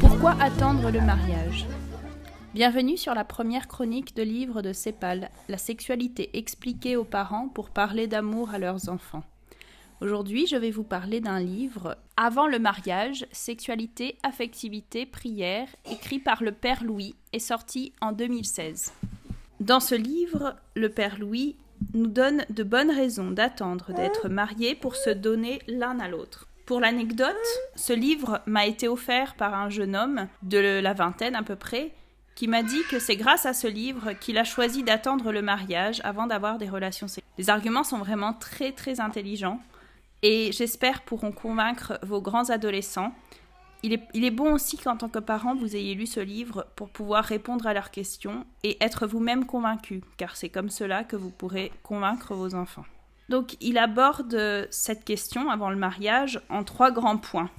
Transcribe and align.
Pourquoi 0.00 0.32
attendre 0.40 0.90
le 0.90 1.00
mariage? 1.00 1.66
Bienvenue 2.54 2.96
sur 2.96 3.14
la 3.14 3.24
première 3.24 3.68
chronique 3.68 4.16
de 4.16 4.22
livre 4.22 4.62
de 4.62 4.72
Sépal, 4.72 5.30
la 5.48 5.58
sexualité 5.58 6.36
expliquée 6.36 6.96
aux 6.96 7.04
parents 7.04 7.48
pour 7.48 7.70
parler 7.70 8.06
d'amour 8.06 8.50
à 8.50 8.58
leurs 8.58 8.88
enfants. 8.88 9.22
Aujourd'hui, 10.00 10.46
je 10.46 10.56
vais 10.56 10.70
vous 10.70 10.84
parler 10.84 11.20
d'un 11.20 11.40
livre 11.40 11.96
Avant 12.16 12.46
le 12.46 12.58
mariage, 12.58 13.26
sexualité, 13.32 14.16
affectivité, 14.22 15.06
prière, 15.06 15.68
écrit 15.90 16.18
par 16.18 16.42
le 16.42 16.52
Père 16.52 16.84
Louis 16.84 17.14
et 17.32 17.40
sorti 17.40 17.92
en 18.00 18.12
2016. 18.12 18.92
Dans 19.60 19.80
ce 19.80 19.94
livre, 19.94 20.56
le 20.74 20.88
Père 20.88 21.18
Louis 21.18 21.56
nous 21.94 22.06
donne 22.06 22.44
de 22.50 22.62
bonnes 22.62 22.90
raisons 22.90 23.30
d'attendre 23.30 23.92
d'être 23.92 24.28
mariés 24.28 24.74
pour 24.74 24.96
se 24.96 25.10
donner 25.10 25.60
l'un 25.68 26.00
à 26.00 26.08
l'autre. 26.08 26.47
Pour 26.68 26.80
l'anecdote, 26.80 27.34
ce 27.76 27.94
livre 27.94 28.42
m'a 28.44 28.66
été 28.66 28.88
offert 28.88 29.36
par 29.36 29.54
un 29.54 29.70
jeune 29.70 29.96
homme 29.96 30.28
de 30.42 30.58
la 30.58 30.92
vingtaine 30.92 31.34
à 31.34 31.42
peu 31.42 31.56
près, 31.56 31.92
qui 32.34 32.46
m'a 32.46 32.62
dit 32.62 32.82
que 32.90 32.98
c'est 32.98 33.16
grâce 33.16 33.46
à 33.46 33.54
ce 33.54 33.66
livre 33.66 34.12
qu'il 34.12 34.36
a 34.36 34.44
choisi 34.44 34.82
d'attendre 34.82 35.32
le 35.32 35.40
mariage 35.40 36.02
avant 36.04 36.26
d'avoir 36.26 36.58
des 36.58 36.68
relations 36.68 37.08
sexuelles. 37.08 37.32
Les 37.38 37.48
arguments 37.48 37.84
sont 37.84 37.96
vraiment 37.96 38.34
très 38.34 38.72
très 38.72 39.00
intelligents 39.00 39.62
et 40.20 40.52
j'espère 40.52 41.04
pourront 41.04 41.32
convaincre 41.32 41.98
vos 42.02 42.20
grands 42.20 42.50
adolescents. 42.50 43.14
Il 43.82 43.94
est, 43.94 44.02
il 44.12 44.26
est 44.26 44.30
bon 44.30 44.52
aussi 44.52 44.76
qu'en 44.76 44.98
tant 44.98 45.08
que 45.08 45.20
parent, 45.20 45.54
vous 45.54 45.74
ayez 45.74 45.94
lu 45.94 46.04
ce 46.04 46.20
livre 46.20 46.66
pour 46.76 46.90
pouvoir 46.90 47.24
répondre 47.24 47.66
à 47.66 47.72
leurs 47.72 47.90
questions 47.90 48.44
et 48.62 48.76
être 48.84 49.06
vous-même 49.06 49.46
convaincu, 49.46 50.02
car 50.18 50.36
c'est 50.36 50.50
comme 50.50 50.68
cela 50.68 51.02
que 51.02 51.16
vous 51.16 51.30
pourrez 51.30 51.72
convaincre 51.82 52.34
vos 52.34 52.54
enfants. 52.54 52.84
Donc 53.28 53.56
il 53.60 53.78
aborde 53.78 54.68
cette 54.70 55.04
question 55.04 55.50
avant 55.50 55.70
le 55.70 55.76
mariage 55.76 56.40
en 56.48 56.64
trois 56.64 56.90
grands 56.90 57.18
points, 57.18 57.50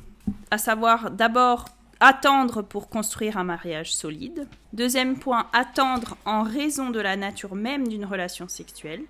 à 0.51 0.57
savoir 0.57 1.11
d'abord 1.11 1.65
attendre 1.99 2.61
pour 2.61 2.89
construire 2.89 3.37
un 3.37 3.43
mariage 3.43 3.93
solide, 3.93 4.47
deuxième 4.73 5.17
point 5.17 5.47
attendre 5.53 6.17
en 6.25 6.43
raison 6.43 6.89
de 6.89 6.99
la 6.99 7.15
nature 7.17 7.55
même 7.55 7.87
d'une 7.87 8.05
relation 8.05 8.47
sexuelle, 8.47 9.03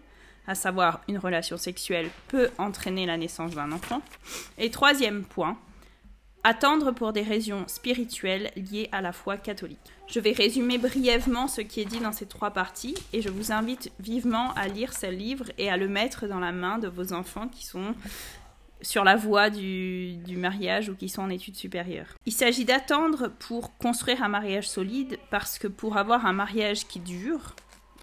à 0.47 0.55
savoir 0.55 1.01
une 1.07 1.19
relation 1.19 1.57
sexuelle 1.57 2.09
peut 2.27 2.49
entraîner 2.57 3.05
la 3.05 3.17
naissance 3.17 3.53
d'un 3.53 3.71
enfant, 3.71 4.01
et 4.57 4.71
troisième 4.71 5.23
point 5.23 5.57
attendre 6.43 6.91
pour 6.91 7.13
des 7.13 7.21
raisons 7.21 7.65
spirituelles 7.67 8.51
liées 8.55 8.89
à 8.91 9.01
la 9.01 9.11
foi 9.11 9.37
catholique. 9.37 9.77
Je 10.07 10.19
vais 10.19 10.31
résumer 10.31 10.77
brièvement 10.77 11.47
ce 11.47 11.61
qui 11.61 11.81
est 11.81 11.85
dit 11.85 11.99
dans 11.99 12.11
ces 12.11 12.25
trois 12.25 12.51
parties 12.51 12.95
et 13.13 13.21
je 13.21 13.29
vous 13.29 13.51
invite 13.51 13.91
vivement 13.99 14.53
à 14.53 14.67
lire 14.67 14.93
ce 14.93 15.07
livre 15.07 15.45
et 15.57 15.69
à 15.69 15.77
le 15.77 15.87
mettre 15.87 16.27
dans 16.27 16.39
la 16.39 16.51
main 16.51 16.79
de 16.79 16.87
vos 16.87 17.13
enfants 17.13 17.47
qui 17.47 17.65
sont 17.65 17.93
sur 18.81 19.03
la 19.03 19.15
voie 19.15 19.49
du, 19.49 20.15
du 20.15 20.37
mariage 20.37 20.89
ou 20.89 20.95
qui 20.95 21.09
sont 21.09 21.23
en 21.23 21.29
études 21.29 21.57
supérieures. 21.57 22.15
Il 22.25 22.33
s'agit 22.33 22.65
d'attendre 22.65 23.27
pour 23.27 23.77
construire 23.77 24.23
un 24.23 24.29
mariage 24.29 24.69
solide 24.69 25.19
parce 25.29 25.59
que 25.59 25.67
pour 25.67 25.97
avoir 25.97 26.25
un 26.25 26.33
mariage 26.33 26.87
qui 26.87 26.99
dure, 26.99 27.55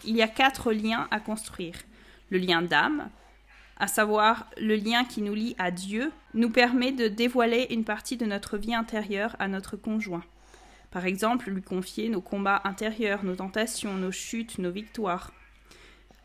il 0.05 0.17
y 0.17 0.23
a 0.23 0.29
quatre 0.29 0.73
liens 0.73 1.09
à 1.11 1.21
construire. 1.21 1.77
Le 2.31 2.39
lien 2.39 2.61
d'âme, 2.61 3.09
à 3.79 3.89
savoir 3.89 4.49
le 4.57 4.75
lien 4.75 5.05
qui 5.05 5.23
nous 5.23 5.35
lie 5.35 5.55
à 5.59 5.71
Dieu, 5.71 6.13
nous 6.35 6.51
permet 6.51 6.93
de 6.93 7.09
dévoiler 7.09 7.67
une 7.71 7.85
partie 7.85 8.17
de 8.17 8.25
notre 8.25 8.57
vie 8.57 8.75
intérieure 8.75 9.37
à 9.39 9.49
notre 9.49 9.77
conjoint. 9.77 10.25
Par 10.91 11.05
exemple, 11.05 11.51
lui 11.51 11.63
confier 11.63 12.09
nos 12.09 12.23
combats 12.23 12.63
intérieurs, 12.65 13.25
nos 13.25 13.37
tentations, 13.37 13.95
nos 13.95 14.13
chutes, 14.13 14.59
nos 14.59 14.71
victoires. 14.71 15.33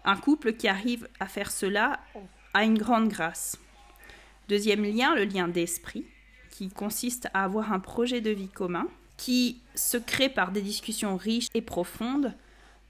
Un 0.06 0.16
couple 0.16 0.54
qui 0.54 0.68
arrive 0.68 1.10
à 1.20 1.28
faire 1.28 1.52
cela 1.52 2.00
a 2.54 2.64
une 2.64 2.78
grande 2.78 3.10
grâce. 3.10 3.60
Deuxième 4.48 4.84
lien, 4.84 5.14
le 5.16 5.26
lien 5.26 5.48
d'esprit, 5.48 6.06
qui 6.50 6.70
consiste 6.70 7.28
à 7.34 7.44
avoir 7.44 7.74
un 7.74 7.80
projet 7.80 8.22
de 8.22 8.32
vie 8.32 8.50
commun, 8.50 8.88
qui 9.18 9.62
se 9.76 9.98
crée 9.98 10.30
par 10.30 10.52
des 10.52 10.62
discussions 10.62 11.18
riches 11.18 11.48
et 11.54 11.62
profondes. 11.62 12.34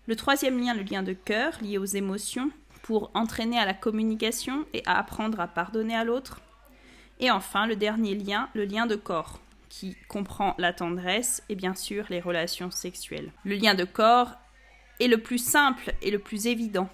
Le 0.07 0.15
troisième 0.15 0.59
lien, 0.59 0.73
le 0.73 0.83
lien 0.83 1.03
de 1.03 1.13
cœur, 1.13 1.53
lié 1.61 1.77
aux 1.77 1.85
émotions, 1.85 2.51
pour 2.83 3.11
entraîner 3.13 3.59
à 3.59 3.65
la 3.65 3.73
communication 3.73 4.65
et 4.73 4.83
à 4.85 4.97
apprendre 4.97 5.39
à 5.39 5.47
pardonner 5.47 5.95
à 5.95 6.03
l'autre. 6.03 6.41
Et 7.19 7.29
enfin, 7.29 7.67
le 7.67 7.75
dernier 7.75 8.15
lien, 8.15 8.49
le 8.53 8.65
lien 8.65 8.87
de 8.87 8.95
corps, 8.95 9.39
qui 9.69 9.95
comprend 10.07 10.55
la 10.57 10.73
tendresse 10.73 11.43
et 11.47 11.55
bien 11.55 11.75
sûr 11.75 12.05
les 12.09 12.19
relations 12.19 12.71
sexuelles. 12.71 13.31
Le 13.45 13.55
lien 13.55 13.73
de 13.73 13.85
corps 13.85 14.33
est 14.99 15.07
le 15.07 15.17
plus 15.17 15.37
simple 15.37 15.93
et 16.01 16.11
le 16.11 16.19
plus 16.19 16.47
évident. 16.47 16.89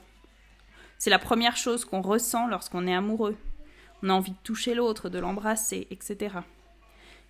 C'est 0.97 1.09
la 1.09 1.19
première 1.19 1.57
chose 1.57 1.85
qu'on 1.85 2.01
ressent 2.01 2.47
lorsqu'on 2.47 2.87
est 2.87 2.93
amoureux. 2.93 3.35
On 4.03 4.09
a 4.09 4.13
envie 4.13 4.31
de 4.31 4.37
toucher 4.43 4.75
l'autre, 4.75 5.09
de 5.09 5.19
l'embrasser, 5.19 5.87
etc. 5.91 6.35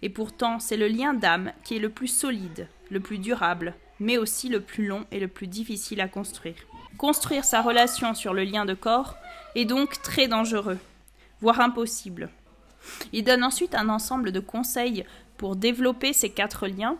Et 0.01 0.09
pourtant, 0.09 0.59
c'est 0.59 0.77
le 0.77 0.87
lien 0.87 1.13
d'âme 1.13 1.53
qui 1.63 1.77
est 1.77 1.79
le 1.79 1.89
plus 1.89 2.07
solide, 2.07 2.67
le 2.89 2.99
plus 2.99 3.17
durable, 3.17 3.73
mais 3.99 4.17
aussi 4.17 4.49
le 4.49 4.61
plus 4.61 4.85
long 4.85 5.05
et 5.11 5.19
le 5.19 5.27
plus 5.27 5.47
difficile 5.47 6.01
à 6.01 6.07
construire. 6.07 6.55
Construire 6.97 7.45
sa 7.45 7.61
relation 7.61 8.15
sur 8.15 8.33
le 8.33 8.43
lien 8.43 8.65
de 8.65 8.73
corps 8.73 9.17
est 9.55 9.65
donc 9.65 10.01
très 10.01 10.27
dangereux, 10.27 10.79
voire 11.41 11.61
impossible. 11.61 12.29
Il 13.13 13.23
donne 13.23 13.43
ensuite 13.43 13.75
un 13.75 13.89
ensemble 13.89 14.31
de 14.31 14.39
conseils 14.39 15.05
pour 15.37 15.55
développer 15.55 16.13
ces 16.13 16.29
quatre 16.29 16.67
liens 16.67 16.97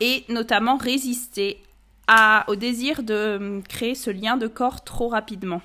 et 0.00 0.24
notamment 0.28 0.76
résister 0.76 1.60
au 2.46 2.54
désir 2.56 3.02
de 3.02 3.36
hum, 3.36 3.62
créer 3.62 3.94
ce 3.94 4.10
lien 4.10 4.36
de 4.36 4.46
corps 4.46 4.84
trop 4.84 5.08
rapidement 5.08 5.62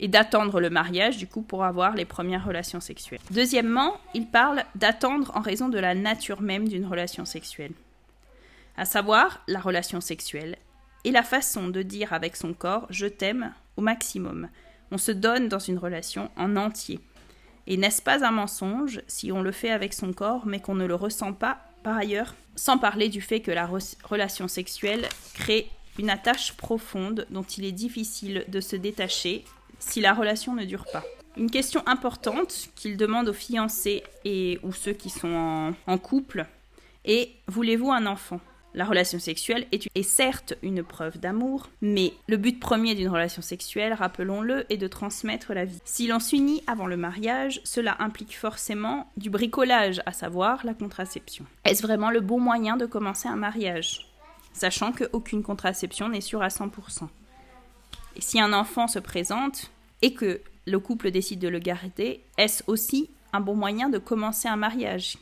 et 0.00 0.08
d'attendre 0.08 0.60
le 0.60 0.70
mariage 0.70 1.16
du 1.16 1.26
coup 1.26 1.42
pour 1.42 1.64
avoir 1.64 1.94
les 1.94 2.04
premières 2.04 2.44
relations 2.44 2.80
sexuelles. 2.80 3.20
Deuxièmement, 3.30 3.96
il 4.14 4.26
parle 4.26 4.64
d'attendre 4.74 5.32
en 5.34 5.40
raison 5.40 5.68
de 5.68 5.78
la 5.78 5.94
nature 5.94 6.40
même 6.40 6.68
d'une 6.68 6.86
relation 6.86 7.24
sexuelle, 7.24 7.72
à 8.76 8.84
savoir 8.84 9.40
la 9.48 9.60
relation 9.60 10.00
sexuelle 10.00 10.56
et 11.04 11.10
la 11.10 11.22
façon 11.22 11.68
de 11.68 11.82
dire 11.82 12.12
avec 12.12 12.36
son 12.36 12.52
corps 12.52 12.86
je 12.90 13.06
t'aime 13.06 13.52
au 13.76 13.82
maximum. 13.82 14.48
On 14.90 14.98
se 14.98 15.12
donne 15.12 15.48
dans 15.48 15.58
une 15.58 15.78
relation 15.78 16.30
en 16.36 16.56
entier. 16.56 17.00
Et 17.66 17.76
n'est-ce 17.76 18.02
pas 18.02 18.24
un 18.24 18.30
mensonge 18.30 19.02
si 19.06 19.30
on 19.30 19.42
le 19.42 19.52
fait 19.52 19.70
avec 19.70 19.92
son 19.92 20.12
corps 20.12 20.46
mais 20.46 20.60
qu'on 20.60 20.74
ne 20.74 20.86
le 20.86 20.94
ressent 20.94 21.32
pas 21.32 21.58
par 21.82 21.96
ailleurs 21.96 22.34
Sans 22.56 22.78
parler 22.78 23.08
du 23.08 23.20
fait 23.20 23.40
que 23.40 23.50
la 23.50 23.68
relation 24.04 24.48
sexuelle 24.48 25.06
crée 25.34 25.70
une 25.98 26.10
attache 26.10 26.54
profonde 26.54 27.26
dont 27.30 27.42
il 27.42 27.64
est 27.64 27.72
difficile 27.72 28.44
de 28.48 28.60
se 28.60 28.76
détacher 28.76 29.44
si 29.78 30.00
la 30.00 30.14
relation 30.14 30.54
ne 30.54 30.64
dure 30.64 30.86
pas. 30.92 31.04
Une 31.36 31.50
question 31.50 31.82
importante 31.86 32.68
qu'il 32.74 32.96
demande 32.96 33.28
aux 33.28 33.34
fiancés 33.34 34.02
et 34.24 34.58
ou 34.62 34.72
ceux 34.72 34.92
qui 34.92 35.10
sont 35.10 35.34
en, 35.34 35.74
en 35.86 35.98
couple 35.98 36.46
est 37.04 37.30
voulez-vous 37.46 37.92
un 37.92 38.06
enfant? 38.06 38.40
La 38.74 38.84
relation 38.84 39.18
sexuelle 39.18 39.66
est, 39.72 40.02
certes 40.02 40.54
une 40.62 40.82
preuve 40.82 41.18
d'amour, 41.18 41.68
mais 41.80 42.12
le 42.28 42.36
but 42.36 42.60
premier 42.60 42.94
d'une 42.94 43.08
relation 43.08 43.42
sexuelle, 43.42 43.92
rappelons-le, 43.92 44.70
est 44.72 44.76
de 44.76 44.86
transmettre 44.86 45.54
la 45.54 45.64
vie. 45.64 45.80
Si 45.84 46.06
l'on 46.06 46.20
s'unit 46.20 46.62
avant 46.66 46.86
le 46.86 46.96
mariage, 46.96 47.60
cela 47.64 47.96
implique 47.98 48.36
forcément 48.36 49.10
du 49.16 49.30
bricolage, 49.30 50.02
à 50.06 50.12
savoir 50.12 50.64
la 50.64 50.74
contraception. 50.74 51.46
Est-ce 51.64 51.82
vraiment 51.82 52.10
le 52.10 52.20
bon 52.20 52.38
moyen 52.38 52.76
de 52.76 52.86
commencer 52.86 53.28
un 53.28 53.36
mariage? 53.36 54.06
Sachant 54.52 54.92
qu'aucune 54.92 55.42
contraception 55.42 56.08
n'est 56.08 56.20
sûre 56.20 56.42
à 56.42 56.48
100%. 56.48 57.08
Et 58.16 58.20
si 58.20 58.40
un 58.40 58.52
enfant 58.52 58.86
se 58.88 58.98
présente 58.98 59.70
et 60.02 60.12
que 60.12 60.40
le 60.66 60.78
couple 60.78 61.10
décide 61.10 61.40
de 61.40 61.48
le 61.48 61.58
garder, 61.58 62.22
est-ce 62.36 62.62
aussi 62.66 63.10
un 63.32 63.40
bon 63.40 63.54
moyen 63.54 63.88
de 63.88 63.98
commencer 63.98 64.48
un 64.48 64.56
mariage? 64.56 65.16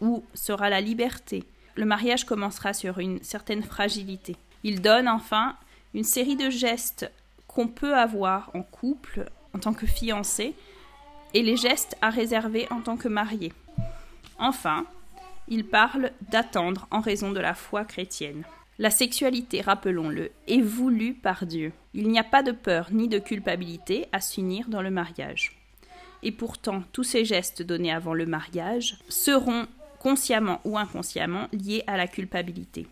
Où 0.00 0.24
sera 0.34 0.70
la 0.70 0.80
liberté? 0.80 1.44
Le 1.78 1.84
mariage 1.84 2.24
commencera 2.24 2.72
sur 2.72 2.98
une 2.98 3.22
certaine 3.22 3.62
fragilité. 3.62 4.34
Il 4.64 4.82
donne 4.82 5.06
enfin 5.08 5.54
une 5.94 6.02
série 6.02 6.34
de 6.34 6.50
gestes 6.50 7.08
qu'on 7.46 7.68
peut 7.68 7.94
avoir 7.94 8.50
en 8.54 8.62
couple, 8.62 9.30
en 9.54 9.60
tant 9.60 9.72
que 9.72 9.86
fiancé, 9.86 10.54
et 11.34 11.42
les 11.42 11.56
gestes 11.56 11.96
à 12.02 12.10
réserver 12.10 12.66
en 12.72 12.80
tant 12.80 12.96
que 12.96 13.06
marié. 13.06 13.52
Enfin, 14.40 14.86
il 15.46 15.64
parle 15.64 16.10
d'attendre 16.32 16.88
en 16.90 17.00
raison 17.00 17.30
de 17.30 17.38
la 17.38 17.54
foi 17.54 17.84
chrétienne. 17.84 18.42
La 18.80 18.90
sexualité, 18.90 19.60
rappelons-le, 19.60 20.32
est 20.48 20.60
voulue 20.60 21.14
par 21.14 21.46
Dieu. 21.46 21.72
Il 21.94 22.08
n'y 22.08 22.18
a 22.18 22.24
pas 22.24 22.42
de 22.42 22.52
peur 22.52 22.88
ni 22.90 23.06
de 23.06 23.20
culpabilité 23.20 24.06
à 24.10 24.20
s'unir 24.20 24.68
dans 24.68 24.82
le 24.82 24.90
mariage. 24.90 25.56
Et 26.24 26.32
pourtant, 26.32 26.82
tous 26.92 27.04
ces 27.04 27.24
gestes 27.24 27.62
donnés 27.62 27.92
avant 27.92 28.14
le 28.14 28.26
mariage 28.26 28.98
seront 29.08 29.68
consciemment 30.00 30.60
ou 30.64 30.78
inconsciemment 30.78 31.48
liées 31.52 31.84
à 31.86 31.96
la 31.96 32.06
culpabilité. 32.06 32.86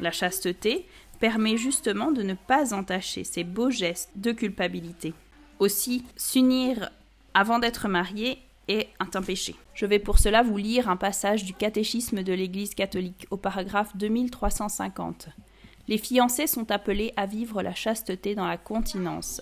La 0.00 0.12
chasteté 0.12 0.86
permet 1.20 1.56
justement 1.56 2.12
de 2.12 2.22
ne 2.22 2.34
pas 2.34 2.74
entacher 2.74 3.24
ces 3.24 3.44
beaux 3.44 3.70
gestes 3.70 4.10
de 4.16 4.32
culpabilité. 4.32 5.14
Aussi, 5.58 6.04
s'unir 6.16 6.90
avant 7.34 7.58
d'être 7.58 7.88
marié 7.88 8.38
est 8.68 8.88
un 9.00 9.22
péché. 9.22 9.56
Je 9.74 9.86
vais 9.86 9.98
pour 9.98 10.18
cela 10.18 10.42
vous 10.42 10.56
lire 10.56 10.88
un 10.88 10.96
passage 10.96 11.44
du 11.44 11.54
catéchisme 11.54 12.22
de 12.22 12.32
l'Église 12.32 12.74
catholique 12.74 13.26
au 13.30 13.36
paragraphe 13.36 13.96
2350. 13.96 15.28
Les 15.88 15.98
fiancés 15.98 16.46
sont 16.46 16.70
appelés 16.70 17.12
à 17.16 17.26
vivre 17.26 17.62
la 17.62 17.74
chasteté 17.74 18.34
dans 18.34 18.46
la 18.46 18.58
continence. 18.58 19.40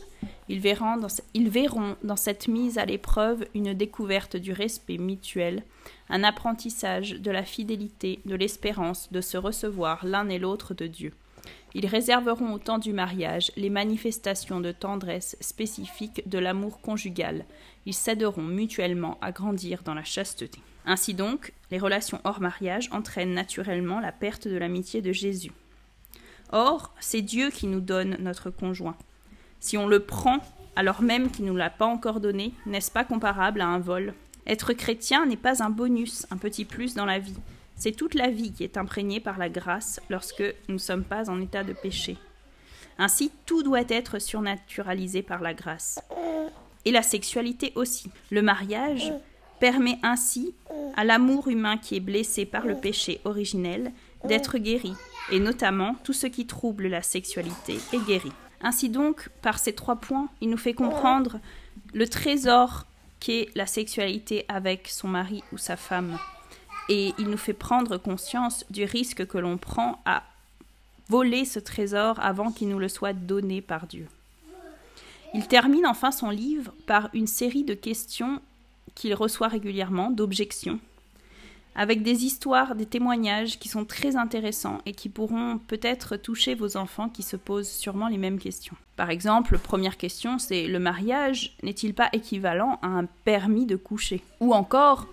Ils 0.48 0.60
verront, 0.60 0.96
dans, 0.96 1.08
ils 1.34 2.16
cette 2.16 2.48
mise 2.48 2.78
à 2.78 2.84
l'épreuve 2.84 3.46
une 3.54 3.75
découverte 3.75 4.37
du 4.37 4.52
respect 4.52 4.98
mutuel, 4.98 5.64
un 6.08 6.22
apprentissage 6.22 7.12
de 7.12 7.31
la 7.31 7.43
fidélité, 7.43 8.20
de 8.26 8.37
l'espérance, 8.37 9.10
de 9.12 9.20
se 9.20 9.37
recevoir 9.37 10.06
l'un 10.06 10.28
et 10.28 10.38
l'autre 10.38 10.75
de 10.75 10.87
Dieu. 10.87 11.12
Ils 11.75 11.87
réserveront 11.87 12.54
au 12.54 12.58
temps 12.58 12.78
du 12.78 12.93
mariage 12.93 13.52
les 13.56 13.70
manifestations 13.70 14.60
de 14.60 14.72
tendresse 14.72 15.37
spécifiques 15.40 16.26
de 16.26 16.38
l'amour 16.38 16.81
conjugal. 16.81 17.44
Ils 17.84 17.94
s'aideront 17.94 18.42
mutuellement 18.42 19.19
à 19.20 19.32
grandir 19.32 19.82
dans 19.82 19.94
la 19.94 20.04
chasteté. 20.04 20.60
Ainsi 20.87 21.12
donc, 21.12 21.52
les 21.70 21.78
relations 21.78 22.20
hors 22.25 22.40
mariage 22.40 22.88
entraînent 22.92 23.34
naturellement 23.34 24.00
la 24.00 24.12
perte 24.12 24.49
de 24.49 24.56
l'amitié 24.56 25.02
de 25.02 25.12
Jésus. 25.12 25.52
Or, 26.52 26.94
c'est 27.00 27.22
Dieu 27.22 27.50
qui 27.50 27.66
nous 27.66 27.81
donne 27.81 28.16
notre 28.20 28.50
conjoint. 28.50 28.96
Si 29.60 29.76
on 29.76 29.86
le 29.86 30.00
prend 30.00 30.38
alors 30.76 31.00
même 31.00 31.30
qu'il 31.30 31.46
ne 31.46 31.50
nous 31.50 31.56
l'a 31.56 31.70
pas 31.70 31.86
encore 31.86 32.20
donné, 32.20 32.52
n'est-ce 32.66 32.90
pas 32.90 33.04
comparable 33.04 33.62
à 33.62 33.66
un 33.66 33.78
vol? 33.78 34.14
Être 34.46 34.74
chrétien 34.74 35.26
n'est 35.26 35.36
pas 35.36 35.62
un 35.62 35.70
bonus, 35.70 36.26
un 36.30 36.36
petit 36.36 36.64
plus 36.64 36.94
dans 36.94 37.06
la 37.06 37.18
vie. 37.18 37.38
C'est 37.76 37.92
toute 37.92 38.14
la 38.14 38.28
vie 38.28 38.52
qui 38.52 38.62
est 38.62 38.76
imprégnée 38.76 39.20
par 39.20 39.38
la 39.38 39.48
grâce 39.48 40.00
lorsque 40.08 40.44
nous 40.68 40.74
ne 40.74 40.78
sommes 40.78 41.04
pas 41.04 41.30
en 41.30 41.40
état 41.40 41.64
de 41.64 41.72
péché. 41.72 42.16
Ainsi, 42.98 43.32
tout 43.44 43.62
doit 43.62 43.84
être 43.88 44.18
surnaturalisé 44.18 45.22
par 45.22 45.42
la 45.42 45.52
grâce. 45.52 45.98
Et 46.84 46.92
la 46.92 47.02
sexualité 47.02 47.72
aussi. 47.74 48.10
Le 48.30 48.42
mariage 48.42 49.12
permet 49.60 49.98
ainsi 50.02 50.54
à 50.96 51.04
l'amour 51.04 51.48
humain 51.48 51.76
qui 51.76 51.96
est 51.96 52.00
blessé 52.00 52.46
par 52.46 52.66
le 52.66 52.76
péché 52.76 53.20
originel 53.24 53.92
d'être 54.24 54.58
guéri, 54.58 54.94
et 55.32 55.40
notamment 55.40 55.96
tout 56.04 56.12
ce 56.12 56.26
qui 56.26 56.46
trouble 56.46 56.88
la 56.88 57.02
sexualité 57.02 57.78
est 57.92 58.06
guéri. 58.06 58.32
Ainsi 58.62 58.88
donc, 58.88 59.28
par 59.42 59.58
ces 59.58 59.74
trois 59.74 59.96
points, 59.96 60.28
il 60.40 60.50
nous 60.50 60.56
fait 60.56 60.74
comprendre 60.74 61.38
le 61.92 62.08
trésor 62.08 62.86
qu'est 63.20 63.48
la 63.54 63.66
sexualité 63.66 64.44
avec 64.48 64.88
son 64.88 65.08
mari 65.08 65.42
ou 65.52 65.58
sa 65.58 65.76
femme. 65.76 66.18
Et 66.88 67.12
il 67.18 67.28
nous 67.28 67.36
fait 67.36 67.52
prendre 67.52 67.96
conscience 67.96 68.64
du 68.70 68.84
risque 68.84 69.26
que 69.26 69.38
l'on 69.38 69.58
prend 69.58 70.00
à 70.04 70.22
voler 71.08 71.44
ce 71.44 71.58
trésor 71.58 72.18
avant 72.20 72.50
qu'il 72.50 72.68
nous 72.68 72.78
le 72.78 72.88
soit 72.88 73.12
donné 73.12 73.60
par 73.60 73.86
Dieu. 73.86 74.08
Il 75.34 75.46
termine 75.48 75.86
enfin 75.86 76.12
son 76.12 76.30
livre 76.30 76.72
par 76.86 77.10
une 77.12 77.26
série 77.26 77.64
de 77.64 77.74
questions 77.74 78.40
qu'il 78.94 79.14
reçoit 79.14 79.48
régulièrement, 79.48 80.10
d'objections, 80.10 80.80
avec 81.76 82.02
des 82.02 82.25
histoires, 82.25 82.75
des 82.75 82.87
témoignages 82.87 83.58
qui 83.58 83.69
sont 83.69 83.84
très 83.84 84.17
intéressants 84.17 84.78
et 84.87 84.93
qui 84.93 85.11
pourront 85.11 85.58
peut-être 85.58 86.17
toucher 86.17 86.55
vos 86.55 86.76
enfants 86.76 87.11
qui 87.11 87.23
se 87.23 87.37
posent 87.37 87.69
sûrement 87.69 88.08
les 88.08 88.17
mêmes 88.17 88.38
questions. 88.38 88.76
Par 88.96 89.11
exemple, 89.11 89.58
première 89.58 89.99
question, 89.99 90.38
c'est 90.38 90.67
le 90.67 90.78
mariage 90.78 91.55
n'est-il 91.62 91.93
pas 91.94 92.08
équivalent 92.14 92.78
à 92.81 92.87
un 92.87 93.05
permis 93.25 93.67
de 93.67 93.76
coucher? 93.76 94.23
Ou 94.40 94.55
encore, 94.55 95.06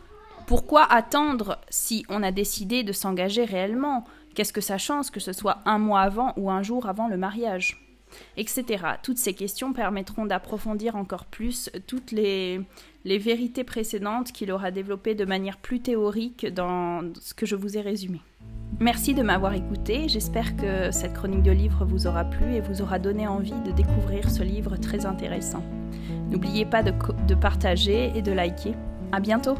pourquoi 0.47 0.83
attendre 0.91 1.59
si 1.69 2.05
on 2.07 2.23
a 2.23 2.31
décidé 2.31 2.83
de 2.83 2.93
s'engager 2.93 3.43
réellement? 3.43 4.05
Qu'est-ce 4.33 4.53
que 4.53 4.61
ça 4.61 4.77
change 4.77 5.11
que 5.11 5.19
ce 5.19 5.33
soit 5.33 5.59
un 5.65 5.77
mois 5.77 6.01
avant 6.01 6.33
ou 6.37 6.49
un 6.49 6.63
jour 6.63 6.87
avant 6.87 7.09
le 7.09 7.17
mariage? 7.17 7.79
Etc. 8.37 8.83
Toutes 9.01 9.17
ces 9.17 9.33
questions 9.33 9.73
permettront 9.73 10.25
d'approfondir 10.25 10.95
encore 10.95 11.25
plus 11.25 11.69
toutes 11.87 12.11
les, 12.11 12.61
vérités 13.05 13.63
précédentes 13.63 14.31
qu'il 14.31 14.51
aura 14.51 14.71
développées 14.71 15.15
de 15.15 15.25
manière 15.25 15.57
plus 15.57 15.79
théorique 15.79 16.45
dans 16.53 17.01
ce 17.19 17.33
que 17.33 17.45
je 17.45 17.55
vous 17.55 17.77
ai 17.77 17.81
résumé. 17.81 18.21
Merci 18.79 19.13
de 19.13 19.21
m'avoir 19.21 19.53
écouté, 19.53 20.09
j'espère 20.09 20.55
que 20.55 20.91
cette 20.91 21.13
chronique 21.13 21.43
de 21.43 21.51
livre 21.51 21.85
vous 21.85 22.07
aura 22.07 22.25
plu 22.25 22.55
et 22.55 22.61
vous 22.61 22.81
aura 22.81 22.97
donné 22.97 23.27
envie 23.27 23.59
de 23.65 23.71
découvrir 23.71 24.29
ce 24.31 24.41
livre 24.41 24.77
très 24.77 25.05
intéressant. 25.05 25.63
N'oubliez 26.29 26.65
pas 26.65 26.81
de, 26.81 26.91
de 27.27 27.35
partager 27.35 28.11
et 28.15 28.21
de 28.21 28.31
liker. 28.31 28.73
À 29.11 29.19
bientôt! 29.19 29.55